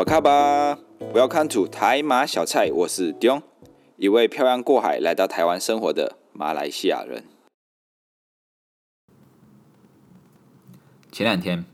[0.00, 0.78] 巴卡巴
[1.12, 3.42] ，Welcome to 台马小菜，我是 Dion，
[3.98, 7.24] 一位漂洋过海来到台湾生活的马来西亚人。
[11.12, 11.66] 前两天，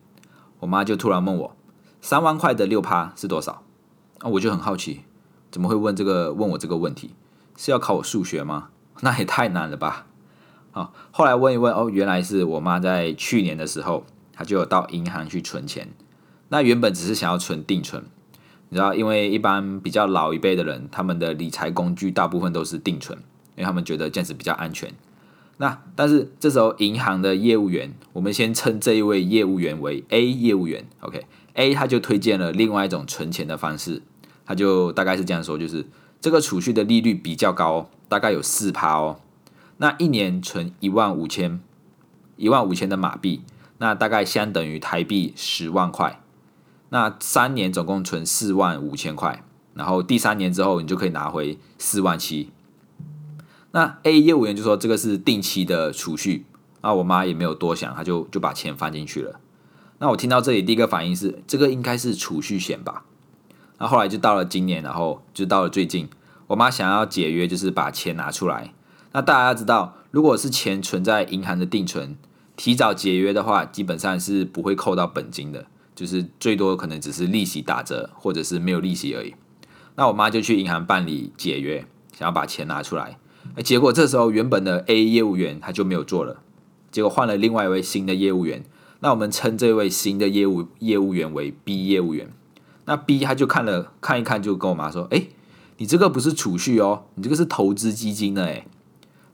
[0.59, 1.57] 我妈就突然问我，
[2.01, 3.63] 三万块的六趴是多少？
[4.19, 5.03] 啊，我就很好奇，
[5.53, 7.15] 怎么会问这个问我这个问题？
[7.57, 8.71] 是要考我数学吗？
[9.03, 10.09] 那也太难了吧！
[10.73, 15.91] 啊，后来问一问，哦，原来是我妈在去年的时候，她就有到银行去存钱。
[16.49, 18.05] 那原本只是想要存定存，
[18.69, 23.17] 你知道，因为一般比较老一辈的人，他们的理财工具大部分都是定存，
[23.55, 24.93] 因为他们觉得这样子比较安全。
[25.59, 34.03] 那但是这时候银行的业务员，我们先称这一位业务员为 A 业务员，OK，A 他就推荐了另外一种存钱的方式，
[34.45, 35.87] 他就大概是这样说，就是
[36.21, 39.21] 这个储蓄的利率比较高，大概有四趴哦。
[39.79, 41.61] 那一年存一万五千，
[42.37, 43.43] 一万五千的马币，
[43.79, 46.21] 那大概相等于台币十万块。
[46.91, 49.43] 那三年总共存四万五千块，
[49.75, 52.51] 然后第三年之后你就可以拿回四万七。
[53.73, 56.47] 那 A 业务员就说这个是定期的储蓄，
[56.81, 59.41] 那我妈也没有多想，她就就把钱放进去了。
[59.99, 63.05] 那我听到这里第一个反应是这个应该是储蓄险吧？
[63.79, 66.09] 那后来就到了今年，然后就到了最近，
[66.47, 68.73] 我妈想要解约，就是把钱拿出来。
[69.13, 72.17] 那大家知道，如果是钱存在银行的定存，
[72.57, 75.67] 提早解约的话，基本上是不会扣到本金的。
[75.97, 79.35] 就是最多可能只是利息打折，或者是没有利息而已。
[79.97, 83.19] 那我妈就去银行办理解约，想要把钱拿出来。
[83.65, 86.43] 结果这时候原本的 A 业务员他就没有做了，
[86.91, 88.63] 结果换了另外一位新的业务员。
[89.01, 92.31] 那我们称这位新的业务业务员为 B 业务员。
[92.87, 95.27] 那 B 他就看了看一看，就跟我妈说：“哎，
[95.79, 98.67] 你这个不是储蓄哦，你这个是投资基金的。”哎，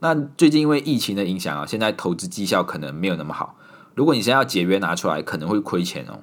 [0.00, 3.56] 那最近因为疫情的影响啊，现在投资绩效可能没有那么好。
[3.94, 6.20] 如果你现在要解约拿出来，可能会亏钱哦。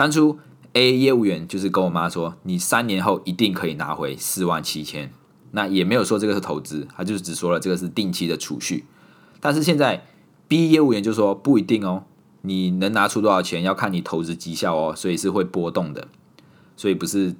[0.00, 0.38] 当初
[0.72, 5.12] A 业务员就是跟我妈说，你三年后一定可以拿回四万七千，
[5.50, 8.86] 那也没有说这个是投资，他就是只说了这个是定期的储蓄。
[9.40, 10.06] 但是现在
[10.48, 12.04] B 业务员就说不一定哦，
[12.40, 16.08] 你能拿出多少钱要看你投资绩效哦，所以是会波动的，
[16.78, 17.36] 所以不是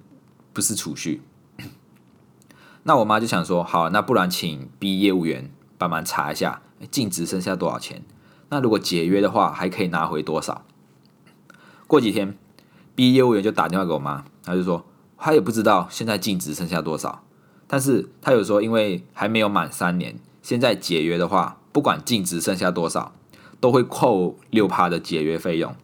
[0.53, 1.22] 不是储蓄。
[2.84, 6.60] 那我妈就想说，好，那不然请 B 业务员帮忙查一下
[6.91, 8.03] 净值剩下多少钱，
[8.50, 10.66] 那如果解约的话还可以拿回多少？
[11.87, 12.37] 过几天。
[13.00, 14.84] B 业务员就打电话给我妈，他就说
[15.16, 17.25] 他也不知道现在净值剩下多少，
[17.66, 23.15] 但是他有说因为还没有满三年，现在解约的话，不管净值剩下多少，
[23.59, 25.75] 都会扣六趴的解约费用。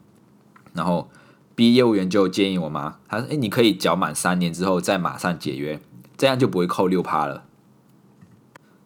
[0.75, 1.09] 然后
[1.55, 5.81] B 业务员就建议我妈，他说：“哎，你可以缴满三年之后再马上解约，
[6.19, 7.45] 这样就不会扣六趴了。”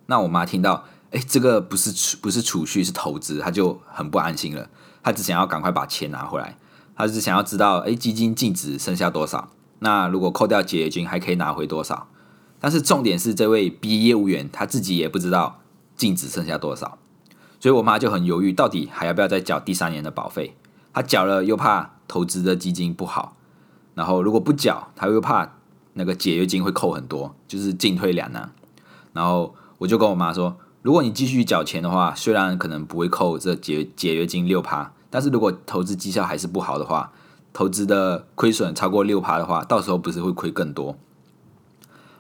[0.07, 4.71] 那我妈听到，哎，这个不是储不是储蓄是投资，她就很不安心了，
[5.03, 6.57] 她只想要赶快把钱拿回来。
[7.01, 9.49] 他是想要知道，哎，基金净值剩下多少？
[9.79, 12.09] 那如果扣掉解约金，还可以拿回多少？
[12.61, 15.61] 但是重点是，这位 B 业务员他自己也不知道
[15.97, 16.99] 净值剩下多少，
[17.59, 20.55] 所以我妈就很犹豫，到底还要不要再缴第三年的保费？
[20.93, 23.35] 他缴了又怕投资的基金不好，
[23.95, 25.55] 然后如果不缴，他又怕
[25.95, 28.53] 那个解约金会扣很多，就是进退两难。
[29.15, 34.93] 然后我就跟我妈说，如果你继续缴钱的话，虽然可能不会扣这解解约金六趴。
[35.11, 37.13] 但是如果投资绩效还是不好的话，
[37.53, 40.97] 投资的亏损超过六趴的话，到时候不是会亏更多？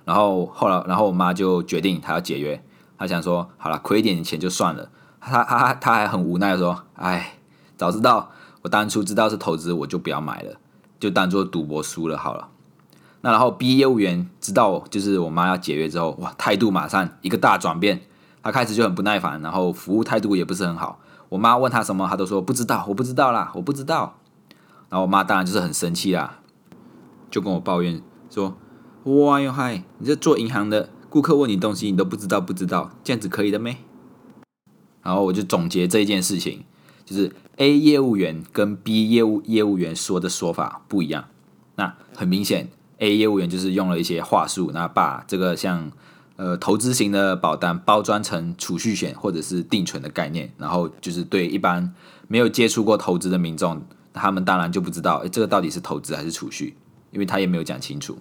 [0.04, 2.60] 然后后来，然后我妈就决定她要解约，
[2.98, 4.90] 她想说，好了，亏一点钱就算了。
[5.20, 7.38] 她她她还很无奈说，哎，
[7.76, 10.56] 早知道我当初知道是投资，我就不要买了，
[10.98, 12.48] 就当做赌博输了好了。
[13.20, 18.00] 那然后 B 业务员知道就是我妈要解约之后，哇，态度马上一个大转变，
[18.42, 20.98] 他开始就很不耐烦，然后服务态度也不是很好。
[21.30, 24.18] 我妈问他什么，他都说不知道，我不知道啦，我不知道。
[24.88, 26.40] 然后我妈当然就是很生气啦，
[27.30, 28.56] 就跟我抱怨说
[29.04, 33.78] ：“哇哟嗨，你这做银行的，顾客问你东西，你都不知道，不知道，这样子可以的没？”
[35.02, 36.64] 然后我就总结这一件事情，
[37.04, 41.26] 就是 A 业务员跟 B 业务业务员说的说法不一样。
[41.76, 42.68] 那很明显
[42.98, 45.92] ，A 业务员就是用了一些话术，那把这个像。
[46.40, 51.92] 呃，投资型的保单包装成储蓄险或者是定存的概念，然后就是对一般
[52.28, 53.82] 没有接触过投资的民众，
[54.14, 56.74] 他们当然就不知道，诶，这个到底是投资还是储蓄，
[57.10, 58.16] 因为他也没有讲清楚。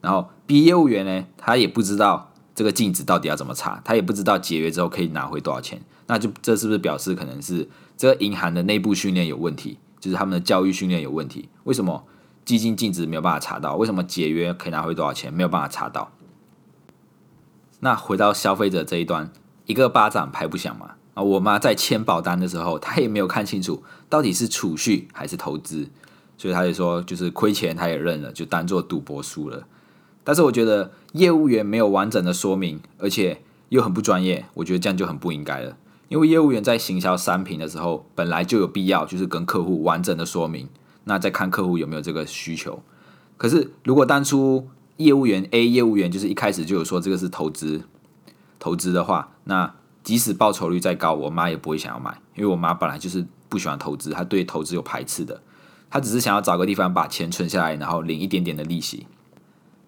[0.00, 7.68] 然后 B 业务员呢，他也不知道这个净值到底要怎么查，他也不知道解约之后可以拿回多少钱，那就这是不是表示可能是
[7.98, 11.50] 这个银行的内部训练有问题，就是他们的教育训练有问题？
[11.64, 12.02] 为什么
[12.46, 13.76] 基金净值没有办法查到？
[13.76, 16.10] 为什么解约可以拿回多少钱没有办法查到？
[17.84, 19.28] 那回到消费者这一端，
[19.66, 20.92] 一个巴掌拍不响嘛。
[21.14, 25.88] 啊，我妈在签保单的时候，她也没有看清楚到底是储蓄还是投资，
[26.38, 29.66] 所以她就说就是亏钱她也认了，就当做赌博输了。
[30.22, 35.76] 但是我觉得业务员没有完整的说明，而且又很不专业，我觉得这样就很不应该了。
[36.08, 40.68] 因为业务员在行销商品的时候，本来就有必要就是跟客户完整的说明，
[41.04, 42.80] 那再看客户有没有这个需求。
[43.36, 47.82] 可是如果当初业务员 A 业务员就是一开始就有说这个是投资
[48.58, 49.74] 投资的话，那
[50.04, 55.40] 即使报酬率再高，我妈也不会想要买，因为我妈本来就是不喜欢投资，她对投资有排斥的，
[55.90, 59.06] 她只是想要找个地方把钱存下来，然后领一点点的利息。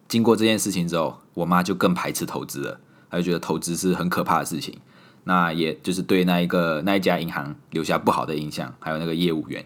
[0.08, 2.80] 经过这件事情之后，我妈就更排斥投资了，
[3.10, 4.78] 她就觉得投资是很可怕的事情。
[5.24, 9.64] 那也就是对那一个那一家银行留下不好的印象，还有那个业务员。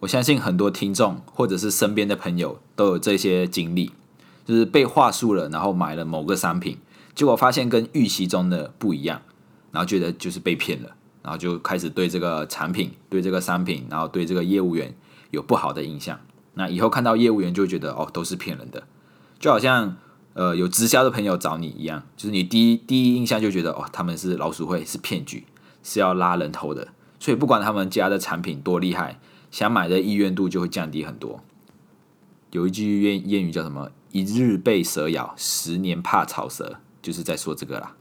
[0.00, 3.92] 我相信很多听众或者是身边的朋友都有这些经历，
[4.44, 6.78] 就是被话术了，然后买了某个商品，
[7.14, 9.22] 结果发现跟预期中的不一样，
[9.70, 10.90] 然后觉得就是被骗了，
[11.22, 14.94] 然后就开始对这个产品、对这个商品，然后对这个业务员
[15.30, 16.18] 有不好的印象。
[16.54, 18.84] 那以后看到业务员就觉得哦，都是骗人的，
[19.38, 19.96] 就好像。
[20.34, 25.44] 呃，有直销的朋友找你一样，就是你第一第一印象就觉得哦，他们是老鼠会，是骗局，
[25.82, 26.88] 是要拉人头的。
[27.20, 31.40] 所以不管他们家的产品多厉害，想买的意愿度就会降低很多。
[32.52, 37.96] 有一句谚谚语叫什么？“一日被蛇咬，十年怕草蛇”，就是在说这个啦。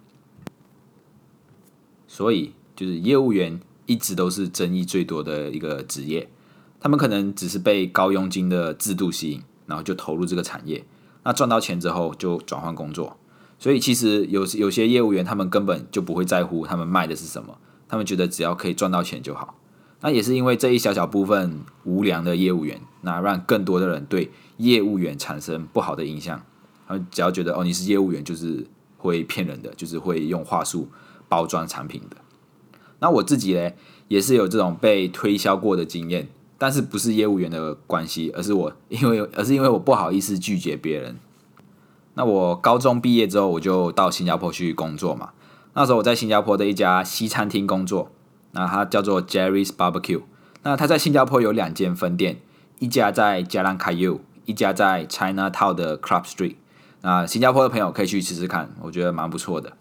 [2.07, 6.29] 所以，就是业务员一直都是争议最多的一个职业。
[6.79, 10.83] 他们可能只是被高佣金的制度吸引，然后就投入这个产业。
[11.23, 13.17] 那赚到钱之后就转换工作，
[13.59, 19.55] 所以其实有有些业务员他们根本就不会在乎他们卖的是什么，他们觉得只要可以赚到钱就好。
[20.01, 24.31] 那也是因为这一小小部分无良的业务员，那让更多的人对
[24.61, 26.41] 业务员产生不好的印象。
[26.87, 28.65] 他们只要觉得哦你是业务员就是
[28.97, 30.89] 会骗人的，就是会用话术
[31.27, 32.17] 包装产品的。
[32.99, 33.75] 那我自己嘞
[34.07, 36.29] 也是有这种被推销过的经验。
[36.57, 41.17] 但是不是业务员的关系，而是我因为 而是因为我不好意思拒绝别人。
[42.13, 45.31] 那我高中毕业之后，我就到新加坡去工作嘛。
[45.73, 48.11] 那时候我在新加坡的一家西餐厅工作，
[48.51, 50.21] 那它叫做 Jerry's Barbecue。
[50.61, 52.39] 那它在新加坡有两间分店，
[52.77, 54.19] 一家在 Jalan Kayu，
[54.51, 56.55] 一家在 China Town 的 Club Street。
[57.01, 59.73] 那新加坡的朋友可以去吃吃看，我觉得蛮不错的。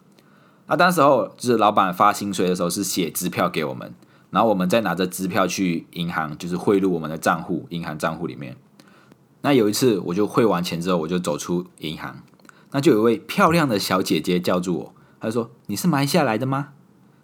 [0.67, 3.93] 那当时候就是老板发薪水的时候是写支票给我们。
[4.31, 8.57] 然后我们再拿着支票去银行，就是汇入我们的账户，银行账户里面。
[9.41, 12.23] 那有一次，我就汇完钱之后，我就走出银行，
[12.71, 16.69] 那就有一位漂亮的小姐姐叫住我，她说：“你是马来西亚来的吗？”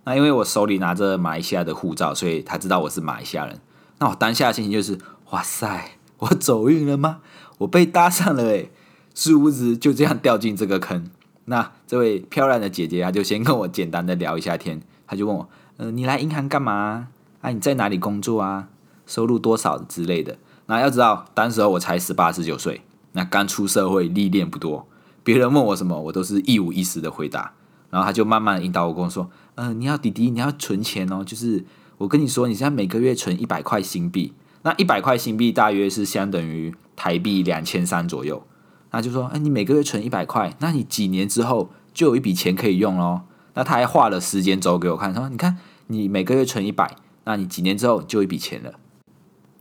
[0.03, 3.61] 那因为我手里拿着马来西亚的护照，所以她知道我是马来西亚人。
[3.99, 4.99] 那我当下的心情就是
[5.31, 7.21] ：“哇塞，我走运了吗？
[7.59, 8.71] 我被搭上了诶，
[9.15, 11.11] 殊不知就这样掉进这个坑。
[11.47, 15.49] 那这位漂亮的姐姐，她就先跟我简单的聊一下天，她就问我。
[15.77, 17.09] 呃，你来银行干嘛？
[17.41, 18.69] 啊，你在哪里工作啊？
[19.07, 20.39] 收入多少之类的？
[20.67, 22.83] 那要知道，当时候我才十八十九岁，
[23.13, 24.89] 那刚出社会，历练不多。
[25.23, 27.53] 别人问我什么，我都是一五一十的回答。
[27.91, 31.23] 然后她就慢慢引导我跟我说：“嗯，你要弟弟，你要存钱哦。
[31.25, 31.65] 就是
[31.99, 34.33] 我跟你说，你现在每个月存一百块新币，
[34.67, 38.45] 那一百块新币大约是相等于台币两千三左右。
[38.91, 43.21] 那就说，哎，你每个月存一百块，那你几年之后就有一笔钱可以用喽。”
[43.55, 45.57] 那他还画了时间轴给我看，说：“你看，
[45.87, 48.73] 你每个月存一百，那你几年之后就一笔钱了。”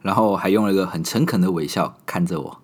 [0.02, 2.62] 然后还用了一个很诚恳的微笑看着我。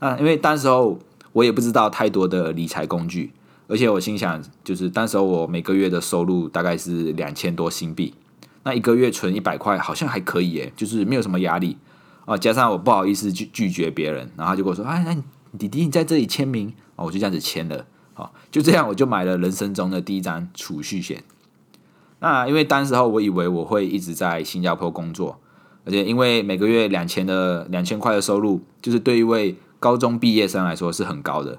[0.00, 0.98] 啊，因为当时候
[1.32, 3.32] 我也不知道太多的理财工具，
[3.68, 8.12] 而且我心想，就是当时候我每个月的收入大概是两千多新币，
[8.62, 11.76] 那一个月存一百块好像还可以耶，就是没有什么压力
[12.24, 12.36] 啊。
[12.36, 17.86] 加上我不好意思拒拒绝别人，然后他就跟我说：“哎，那弟弟你在这里签名哦，我就这样子签了。
[18.50, 21.24] 就这样，我就买了人生中的第一张储蓄险。
[22.18, 25.40] 那因为当时候我以为我会一直在新加坡工作，
[25.86, 31.58] 而且因为每个月两千的两千块的收入，就是对一位高中毕业生来说是很高的。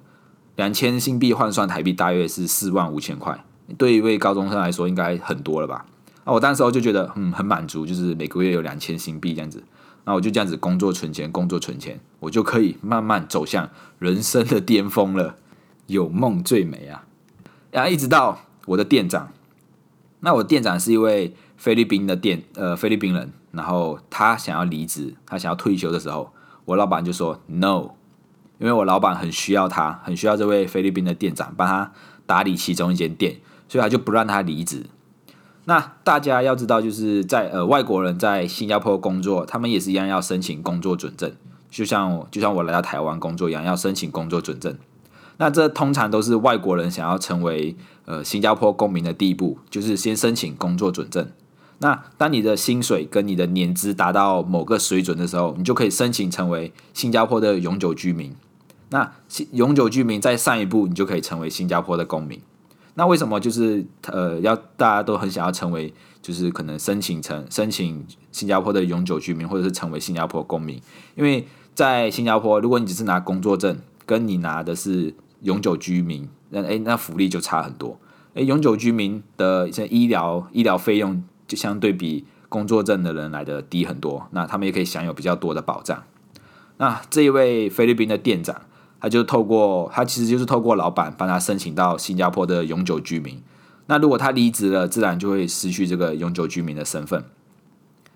[0.55, 3.43] 两千新币换算台币大约是四万五千块，
[3.75, 5.87] 对一位高中生来说应该很多了吧？
[6.25, 9.63] 那我当时候就觉得嗯很满足，就是每个月有两千新币这样子。
[10.03, 15.35] 那我就这样子工作存钱，工作存钱，我就可以慢慢走向人生的巅峰了。
[15.87, 17.05] 有梦最美啊！
[17.69, 19.33] 然后一直到我的店长，
[20.21, 26.31] 那我店长是一位菲律宾的店呃菲律宾人，然后他想要离职，他想要退休的时候，
[26.63, 27.89] 我老板就说 no，
[28.57, 31.91] 因为我老板很需要他，很需要这位菲律宾的店长帮他
[32.25, 33.35] 打理其中一间店，
[33.67, 34.85] 所以他就不让他离职。
[35.71, 41.31] 那大家要知道，就是在呃外国人在新加坡工作，他们也是一样要申请工作准证，
[41.69, 44.75] 就像就像我来到台湾工作一样，要申请工作准证。
[45.37, 51.25] 那这通常都是外国人想要成为呃新加坡公民的第一步，就是先申请工作准证。
[51.79, 58.35] 那当你的薪水跟你的年资达到某个水准的时候，你就可以申请成为新加坡的永久居民。
[58.89, 59.09] 那
[59.53, 62.41] 永久居民再上一步，你就可以成为新加坡的公民。
[62.95, 70.81] 那为什么就是呃要大家都很想要成为，就是可能申请成申请新加坡的永久居民，或者是成为新加坡公民？
[71.15, 77.97] 因为在新加坡，如果你只是拿工作证，跟你拿的是永久居民，那诶那福利就差很多。
[78.33, 86.03] 诶，永久居民的一些医疗医疗费用就相对比工作证的人来的低很多，那他们也可以享有比较多的保障。
[86.77, 88.61] 那这一位菲律宾的店长。
[89.01, 93.41] 他就透过他其实就是透过老板帮他申请到新加坡的永久居民。
[93.87, 97.25] 那如果他离职了，自然就会失去这个永久居民的身份。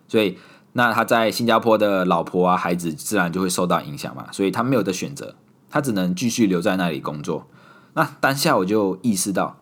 [0.08, 0.38] 所以，
[0.74, 4.28] 那他在新加坡的老婆啊、孩子自然就会受到影响嘛。
[4.32, 5.36] 所以他没有的选择，
[5.70, 7.48] 他只能继续留在那里工作。
[7.96, 9.58] 那当下我就意识到，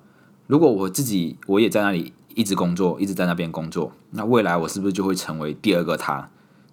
[0.46, 6.30] 如果我自己我也在那里一直工作，一直在那边工作，那未来我是不是就会成为第二个他？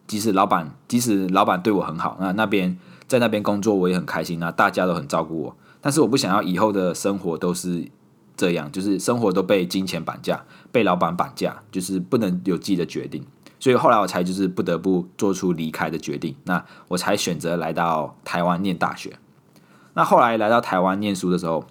[0.07, 2.77] 即使老板，即使老板对我很好，那那边。
[3.11, 7.91] 在那边工作我也很开心那大家都很照顾我，但是我不想要以后的生活都是
[8.37, 13.27] 这样，就是生活都被金钱绑架，被老板绑架，就是不能有自己的决定。
[13.59, 19.19] 所以后来我才就是不得不做出离开的决定，那我才选择来到台湾念大学。
[19.95, 21.67] 那后来来到台湾念书的时候，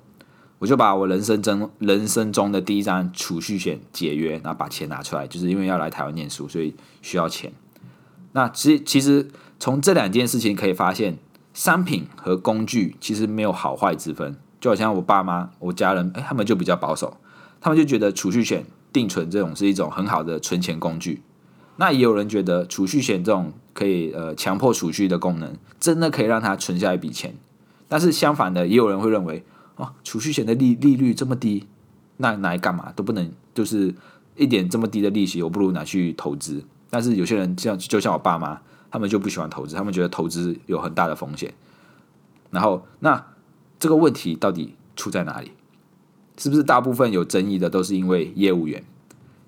[0.57, 7.53] 我就把我人生中人生中的第一张储蓄险解约，然后把钱拿出来，就是因为要来台湾念书，所以需要钱。
[8.33, 11.17] 那其实其实从这两件事情可以发现。
[11.59, 17.17] 商品和工具其实没有好坏之分，就好像我爸妈、我家人，哎，他们就比较保守，
[17.59, 21.21] 他们就觉得储蓄险、定存这种是一种很好的存钱工具。
[21.75, 27.35] 那也有人觉得储蓄险这种可以呃强迫储蓄的功能，真的可以让他存下一笔钱。
[27.89, 29.43] 但是相反的，也有人会认为，
[29.75, 31.67] 哦，储蓄险的利利率这么低，
[32.15, 33.93] 那拿来干嘛都不能，就是
[34.37, 36.63] 一点这么低的利息，我不如拿去投资。
[36.89, 38.61] 但是有些人像就像我爸妈。
[38.91, 41.53] 他们就不喜欢投资，他们觉得投资有很大的风险。
[42.51, 43.27] 然后，那
[43.79, 45.51] 这个问题到底出在哪里？
[46.37, 48.83] 是不是大部分有争议的都是因为业务员，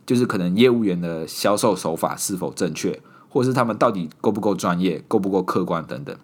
[0.05, 6.15] 就是可能业务员的销售手法是否正确，或是他们到底够不够专业、够不够客观等等？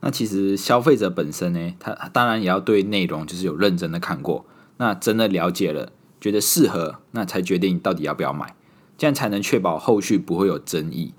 [0.00, 4.44] 那其实消费者本身呢，他当然也要对内容就是有认真的看过，
[4.76, 5.90] 那真的了解了，
[6.20, 8.54] 觉得适合，那才决定到底要不要买，
[8.98, 11.14] 这样才能确保后续不会有争议。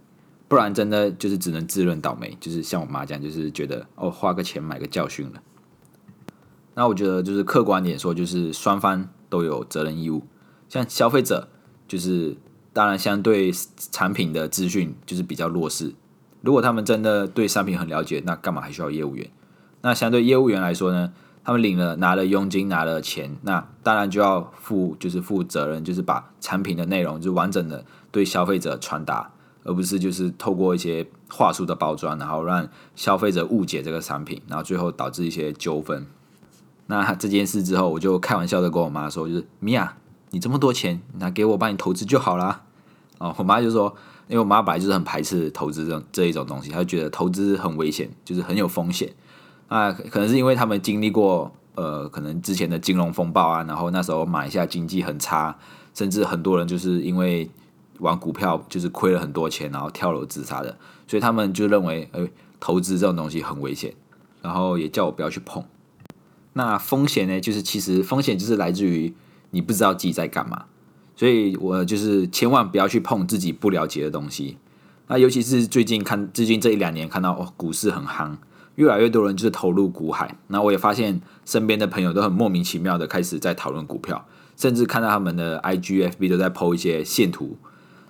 [0.47, 5.41] 不然真的就是只能自认倒霉，就是像我妈讲，就是觉得哦花个钱买个教训了。
[6.75, 10.23] 那我觉得就是客观点说，就是双方都有责任义务。
[10.67, 11.47] 像消费者，
[11.87, 12.35] 就是
[12.73, 13.51] 当然相对
[13.91, 15.93] 产品的资讯就是比较弱势。
[16.41, 19.31] 如果他们真的对商品很了解，那干嘛还需要业务员？
[19.81, 29.31] 那相对业务员来说呢，他们领了拿了佣金拿了钱，那当然就要负就是负责任，就是把产品的内容就完整的对消费者传达。
[29.65, 36.05] 而不是就是透过一些话术的包装，然后让消费者误解这个产品，然后最后导致一些纠纷。
[36.85, 39.97] 那这件事之后，我就开玩笑的跟我妈说，就是米娅，
[40.29, 42.61] 你这么多钱，拿给我帮你投资就好啦。
[43.17, 43.95] 哦，我妈就说，
[44.27, 49.11] 因为我妈本来就是很排斥投资这种这一种东西，她觉得投资很危险，就是很有风险。
[49.69, 55.57] 那，可能是因为他们经历过呃，可能之前的金融风暴啊，然后那时候马来西亚经济很差，
[55.95, 57.49] 甚至很多人就是因为。
[57.99, 62.27] 玩股票就是亏了很多钱，然后跳楼自杀的，所以他们就认为，哎，
[62.59, 63.93] 投资这种东西很危险，
[64.41, 65.63] 然后也叫我不要去碰。
[66.53, 69.13] 那风险呢，就是其实风险就是来自于
[69.51, 70.65] 你不知道自己在干嘛，
[71.15, 74.57] 所以我就是千万不要去碰自己不了解的东西。
[75.07, 78.37] 那尤其是最近看，最近这一两年看到哦，股市很夯，
[78.75, 80.37] 越来越多人就是投入股海。
[80.47, 84.25] 那我也发现身边的朋友都很莫名其妙的开始在讨论股票，
[84.57, 87.57] 甚至看到他们的 IGFB 都在抛一些线图。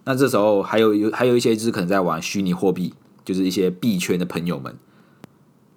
[0.06, 2.94] 那这时候还有有还有一些就是可能在玩虚拟货币，
[3.26, 4.78] 就是一些币圈的朋友们。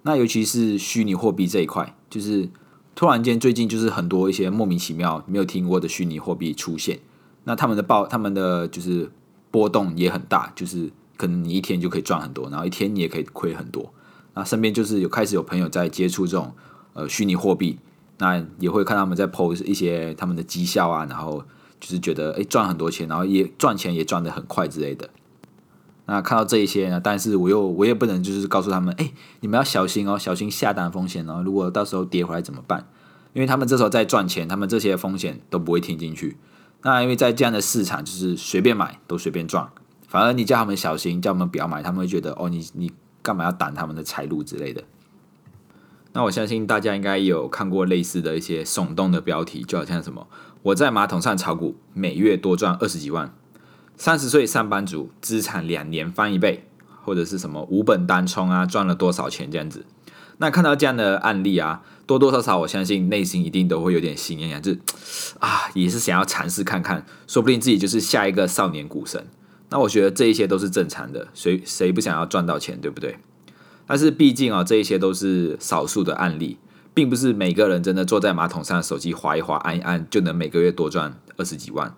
[0.03, 2.47] 那尤其是虚拟货币这一块，就是
[2.95, 6.99] 突然间最近就是很多一些莫名其妙没有听过的虚拟货币出现。
[7.43, 9.11] 那他们的报他们的就是
[9.49, 13.91] 波动也很大，就是可能你一天就可以赚很多，然后一天你也可以亏很多。
[14.35, 16.53] 那身边就是有开始有朋友在接触这种
[16.93, 17.79] 呃虚拟货币，
[18.19, 21.43] 那也会看他们在 PO 一些他们的绩效啊，然后。
[21.79, 25.09] 就是觉得哎赚很多钱，然后也赚钱也赚得很快之类的。
[26.05, 31.43] 那看到这一些呢，但是我又我也不能就是告诉他们，哎，你们要小心哦，小心下单风险哦。
[31.45, 32.87] 如果到时候跌回来怎么办？
[33.33, 36.37] 因为他们这时候在赚钱，他们这些风险都不会听进去。
[36.81, 39.69] 那因为在这样的市场，就是随便买都随便赚。
[40.07, 44.83] 反而你叫他们小心，叫他们不要买，他们会觉得哦，你你干嘛要挡他们的财路之类的。
[46.13, 50.27] 那我相信大家应该有看过类似的一些耸动的标题，就好像什么。
[50.63, 53.33] 我在马桶上炒股，每月多赚二十几万。
[53.95, 56.65] 三十岁上班族资产两年翻一倍，
[57.03, 59.85] 或者是什么无本单冲啊，赚了多少钱这样子。
[60.37, 64.71] 那看到这样的案例啊，多多少少我相信内心一定都会有点心痒痒，就
[65.39, 69.27] 啊，也是想要尝试看看，说不定自己就是下一个少年股神。
[69.69, 73.17] 那我觉得这一些都是正常的，谁谁不想要赚到钱，对不对？
[73.89, 76.59] 但是毕竟啊，这一些都是少数的案例，
[76.93, 81.95] 并不是每个人真的坐在马桶上手机划一划按一按就能每个月多赚二十几万。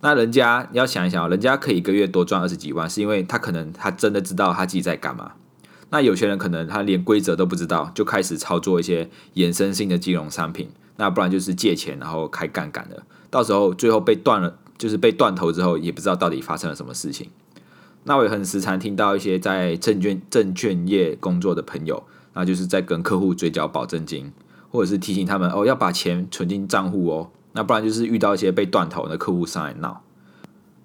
[0.00, 5.30] 那人家你要想一想，人家可以一个月多赚二十几万，是因为他可能他真的知道他自己在干嘛。
[5.90, 17.30] 那有些人可能他连规则都不知道，就开始操作一些衍生性的金融商品，那不然就是借钱然后开杠杆的，到时候最后被断了，就是被断头之后，也不知道到底发生了什么事情。
[18.08, 24.32] 那我也很时常听到一些在证券证券业工作的朋友，那就是在跟客户追缴保证金，
[24.70, 30.02] 或者是提醒他们哦要把钱存进账户哦，那不然就是遇到一些被断头的客户上来闹。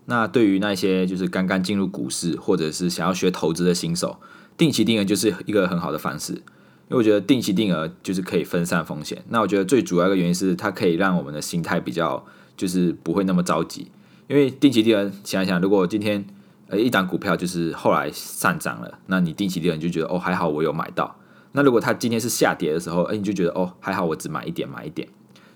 [0.08, 4.18] 那对于那些就是刚刚进入股市或者是想要学投资的新手，
[4.58, 9.24] 定期定额就是一个很好的方式，因为我觉得定期定额就是可以分散风险。
[9.30, 12.26] 那我觉得最主要的原因是它可以让我们的心态比较
[12.58, 13.88] 就是不会那么着急，
[14.28, 16.26] 因为定期定额想想，如果今天
[16.74, 21.16] 呃一档股票就是后来上涨了，那你定期定额就觉得哦还好我有买到。
[21.52, 25.08] 那如果它今天是下跌的时候，哎你就觉得哦还好我只买一点买一点，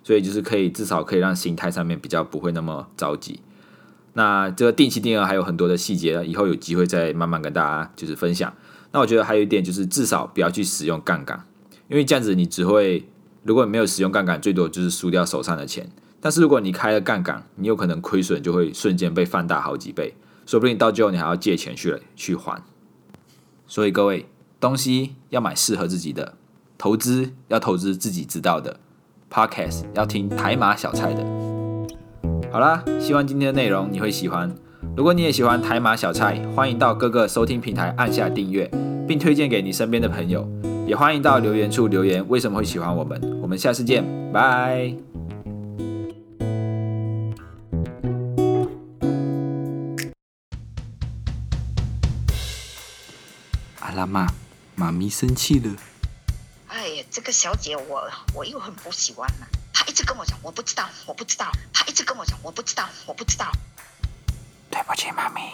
[0.03, 3.39] 所以就是可以至少可以让心态上面比较不会那么着急。
[4.13, 8.53] 那这个定期定额还有很多的细节，以后有机会再慢慢跟大家就是分享。
[8.91, 11.45] 那我觉得还有一点就是，至少不要去使用杠杆，
[11.87, 13.07] 因为这样子你只会，
[13.43, 15.89] 如果你没有使用杠杆，最多就是输掉手上的钱。
[16.19, 20.15] 但是如果你开了杠杆，你有可能亏损就会瞬间被放大好几倍，
[20.47, 22.63] 说不定到最后你还要借钱去去还。
[23.67, 24.25] 所以各位，
[24.61, 26.35] 东西要买适合自己的，
[26.77, 28.79] 投资要投资自己知道的
[29.29, 31.23] ，Podcast 要听台马小菜的。
[32.49, 34.55] 好啦，希望今天的内容你会喜欢。
[34.95, 38.71] 如果你也喜欢台马小菜，欢迎到各个收听平台按下订阅，
[39.05, 40.47] 并推荐给你身边的朋友。
[40.87, 43.19] 也欢迎到留言处留言，为什么会喜欢我们？
[43.41, 45.06] 我们下次见，拜。
[54.87, 55.75] 妈咪生气了。
[56.69, 59.47] 哎呀，这个小姐我我又很不喜欢了。
[59.73, 61.51] 她一直跟我讲，我不知道，我不知道。
[61.73, 63.51] 她一直跟我讲，我不知道，我不知道。
[64.71, 65.51] 对不起，妈咪。